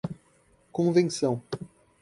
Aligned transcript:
convenção 0.73 1.43